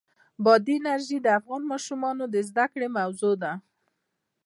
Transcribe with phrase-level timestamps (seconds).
[0.43, 3.53] بادي انرژي د افغان ماشومانو د زده کړې موضوع ده.